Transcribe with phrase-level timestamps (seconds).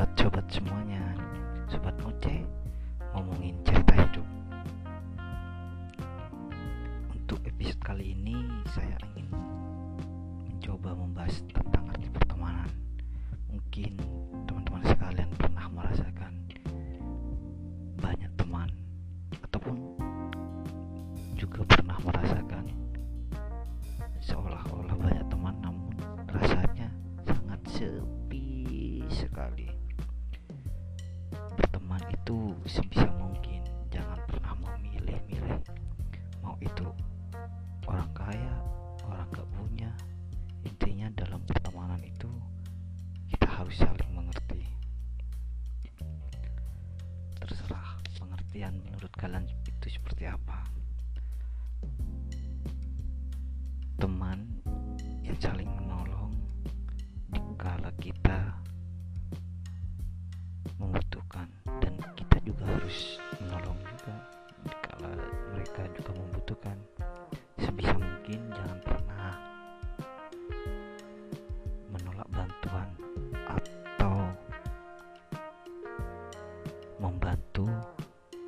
[0.00, 1.04] sobat-sobat semuanya
[1.68, 2.40] Sobat moce,
[3.12, 4.24] ngomongin cerita hidup.
[7.12, 8.32] Untuk episode kali ini
[8.72, 9.28] saya ingin
[10.48, 12.72] mencoba membahas tentang arti pertemanan.
[13.52, 13.92] Mungkin
[14.48, 16.32] teman-teman sekalian pernah merasakan
[18.00, 18.72] banyak teman
[19.44, 20.00] Ataupun
[21.36, 22.64] juga pernah merasakan
[24.24, 24.79] seolah-olah
[32.30, 33.58] itu sebisa mungkin
[33.90, 35.66] jangan pernah memilih-milih
[36.38, 36.86] mau itu
[37.90, 38.54] orang kaya
[39.02, 39.90] orang gak punya.
[40.62, 42.30] Intinya dalam pertemanan itu
[43.34, 44.62] kita harus saling mengerti.
[47.34, 50.70] Terserah pengertian menurut kalian itu seperti apa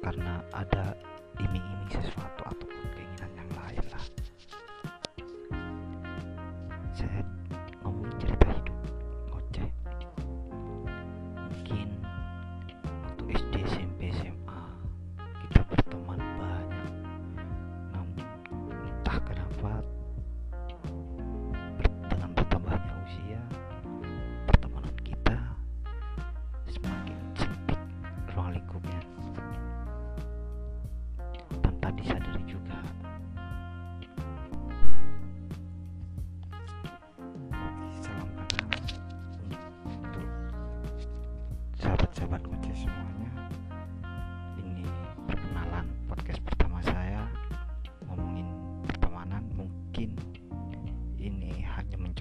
[0.02, 0.98] karena ada
[1.38, 3.30] iming-iming sesuatu ataupun keinginan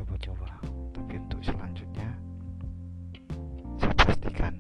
[0.01, 0.49] hanya mencoba-coba
[0.97, 2.09] tapi untuk selanjutnya.
[3.77, 4.57] Saya pastikan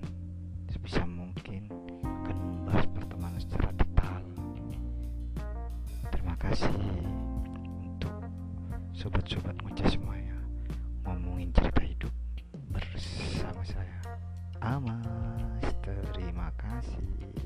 [0.69, 1.65] sebisa mungkin
[2.05, 4.21] akan membahas pertemanan secara detail.
[6.13, 6.77] Terima kasih
[7.81, 8.13] untuk
[8.93, 10.37] sobat-sobat ngoceh semuanya
[11.09, 12.13] ngomongin cerita hidup
[12.69, 13.97] bersama saya
[14.61, 15.65] Amas.
[15.81, 17.41] Terima kasih